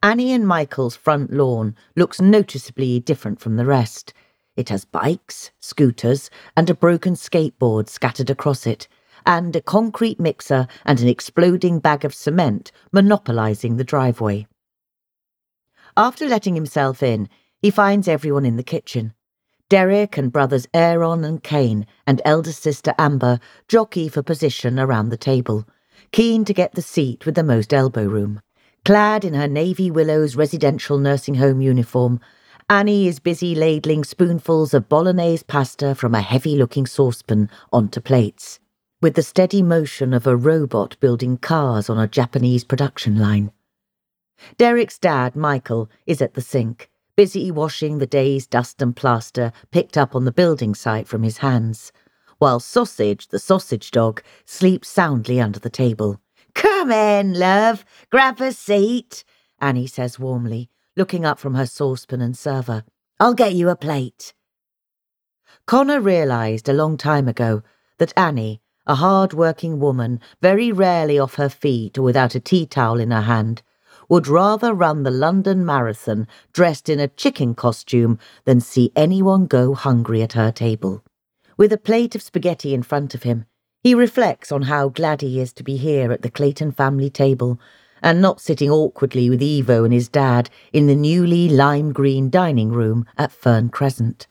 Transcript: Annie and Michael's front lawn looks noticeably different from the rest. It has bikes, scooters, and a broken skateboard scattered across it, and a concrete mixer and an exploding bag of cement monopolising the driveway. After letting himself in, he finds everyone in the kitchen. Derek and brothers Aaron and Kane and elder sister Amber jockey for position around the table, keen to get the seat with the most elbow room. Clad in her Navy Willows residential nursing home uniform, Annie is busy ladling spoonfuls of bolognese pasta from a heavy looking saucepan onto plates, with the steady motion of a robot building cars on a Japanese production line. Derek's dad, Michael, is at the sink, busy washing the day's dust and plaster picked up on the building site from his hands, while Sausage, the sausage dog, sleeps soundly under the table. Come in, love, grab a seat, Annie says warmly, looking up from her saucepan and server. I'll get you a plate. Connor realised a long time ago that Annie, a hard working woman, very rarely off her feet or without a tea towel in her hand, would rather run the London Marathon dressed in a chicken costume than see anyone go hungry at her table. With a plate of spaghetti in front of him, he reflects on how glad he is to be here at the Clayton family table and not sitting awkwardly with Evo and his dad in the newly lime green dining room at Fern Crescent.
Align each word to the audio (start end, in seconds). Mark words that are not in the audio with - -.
Annie 0.00 0.32
and 0.32 0.46
Michael's 0.46 0.94
front 0.94 1.32
lawn 1.32 1.74
looks 1.96 2.20
noticeably 2.20 3.00
different 3.00 3.40
from 3.40 3.56
the 3.56 3.64
rest. 3.64 4.12
It 4.54 4.68
has 4.68 4.84
bikes, 4.84 5.50
scooters, 5.58 6.30
and 6.56 6.70
a 6.70 6.74
broken 6.74 7.14
skateboard 7.14 7.88
scattered 7.88 8.30
across 8.30 8.64
it, 8.64 8.86
and 9.26 9.56
a 9.56 9.60
concrete 9.60 10.20
mixer 10.20 10.68
and 10.84 11.00
an 11.00 11.08
exploding 11.08 11.80
bag 11.80 12.04
of 12.04 12.14
cement 12.14 12.70
monopolising 12.92 13.76
the 13.76 13.82
driveway. 13.82 14.46
After 15.96 16.28
letting 16.28 16.54
himself 16.54 17.02
in, 17.02 17.28
he 17.60 17.70
finds 17.70 18.06
everyone 18.06 18.44
in 18.44 18.56
the 18.56 18.62
kitchen. 18.62 19.14
Derek 19.68 20.16
and 20.16 20.30
brothers 20.30 20.68
Aaron 20.72 21.24
and 21.24 21.42
Kane 21.42 21.86
and 22.06 22.22
elder 22.24 22.52
sister 22.52 22.94
Amber 23.00 23.40
jockey 23.66 24.08
for 24.08 24.22
position 24.22 24.78
around 24.78 25.08
the 25.08 25.16
table, 25.16 25.66
keen 26.12 26.44
to 26.44 26.54
get 26.54 26.76
the 26.76 26.82
seat 26.82 27.26
with 27.26 27.34
the 27.34 27.42
most 27.42 27.74
elbow 27.74 28.04
room. 28.04 28.40
Clad 28.88 29.22
in 29.22 29.34
her 29.34 29.46
Navy 29.46 29.90
Willows 29.90 30.34
residential 30.34 30.96
nursing 30.96 31.34
home 31.34 31.60
uniform, 31.60 32.20
Annie 32.70 33.06
is 33.06 33.18
busy 33.18 33.54
ladling 33.54 34.02
spoonfuls 34.02 34.72
of 34.72 34.88
bolognese 34.88 35.44
pasta 35.46 35.94
from 35.94 36.14
a 36.14 36.22
heavy 36.22 36.56
looking 36.56 36.86
saucepan 36.86 37.50
onto 37.70 38.00
plates, 38.00 38.60
with 39.02 39.12
the 39.12 39.22
steady 39.22 39.60
motion 39.62 40.14
of 40.14 40.26
a 40.26 40.34
robot 40.34 40.96
building 41.00 41.36
cars 41.36 41.90
on 41.90 41.98
a 41.98 42.08
Japanese 42.08 42.64
production 42.64 43.18
line. 43.18 43.52
Derek's 44.56 44.98
dad, 44.98 45.36
Michael, 45.36 45.90
is 46.06 46.22
at 46.22 46.32
the 46.32 46.40
sink, 46.40 46.90
busy 47.14 47.50
washing 47.50 47.98
the 47.98 48.06
day's 48.06 48.46
dust 48.46 48.80
and 48.80 48.96
plaster 48.96 49.52
picked 49.70 49.98
up 49.98 50.14
on 50.14 50.24
the 50.24 50.32
building 50.32 50.74
site 50.74 51.06
from 51.06 51.24
his 51.24 51.36
hands, 51.36 51.92
while 52.38 52.58
Sausage, 52.58 53.28
the 53.28 53.38
sausage 53.38 53.90
dog, 53.90 54.22
sleeps 54.46 54.88
soundly 54.88 55.38
under 55.38 55.58
the 55.58 55.68
table. 55.68 56.22
Come 56.58 56.90
in, 56.90 57.34
love, 57.34 57.84
grab 58.10 58.40
a 58.40 58.50
seat, 58.50 59.22
Annie 59.60 59.86
says 59.86 60.18
warmly, 60.18 60.68
looking 60.96 61.24
up 61.24 61.38
from 61.38 61.54
her 61.54 61.66
saucepan 61.66 62.20
and 62.20 62.36
server. 62.36 62.82
I'll 63.20 63.34
get 63.34 63.54
you 63.54 63.68
a 63.68 63.76
plate. 63.76 64.34
Connor 65.66 66.00
realised 66.00 66.68
a 66.68 66.72
long 66.72 66.96
time 66.96 67.28
ago 67.28 67.62
that 67.98 68.12
Annie, 68.16 68.60
a 68.88 68.96
hard 68.96 69.32
working 69.32 69.78
woman, 69.78 70.18
very 70.42 70.72
rarely 70.72 71.16
off 71.16 71.36
her 71.36 71.48
feet 71.48 71.96
or 71.96 72.02
without 72.02 72.34
a 72.34 72.40
tea 72.40 72.66
towel 72.66 72.98
in 72.98 73.12
her 73.12 73.20
hand, 73.20 73.62
would 74.08 74.26
rather 74.26 74.74
run 74.74 75.04
the 75.04 75.12
London 75.12 75.64
Marathon 75.64 76.26
dressed 76.52 76.88
in 76.88 76.98
a 76.98 77.06
chicken 77.06 77.54
costume 77.54 78.18
than 78.46 78.60
see 78.60 78.90
anyone 78.96 79.46
go 79.46 79.74
hungry 79.74 80.22
at 80.22 80.32
her 80.32 80.50
table. 80.50 81.04
With 81.56 81.72
a 81.72 81.78
plate 81.78 82.16
of 82.16 82.22
spaghetti 82.22 82.74
in 82.74 82.82
front 82.82 83.14
of 83.14 83.22
him, 83.22 83.46
he 83.82 83.94
reflects 83.94 84.50
on 84.50 84.62
how 84.62 84.88
glad 84.88 85.20
he 85.20 85.40
is 85.40 85.52
to 85.52 85.62
be 85.62 85.76
here 85.76 86.12
at 86.12 86.22
the 86.22 86.30
Clayton 86.30 86.72
family 86.72 87.10
table 87.10 87.60
and 88.02 88.20
not 88.20 88.40
sitting 88.40 88.70
awkwardly 88.70 89.28
with 89.28 89.40
Evo 89.40 89.84
and 89.84 89.92
his 89.92 90.08
dad 90.08 90.50
in 90.72 90.86
the 90.86 90.94
newly 90.94 91.48
lime 91.48 91.92
green 91.92 92.30
dining 92.30 92.70
room 92.70 93.04
at 93.16 93.32
Fern 93.32 93.68
Crescent. 93.68 94.26